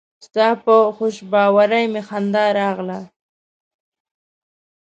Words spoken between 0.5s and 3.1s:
په خوشباوري مې خندا راغله.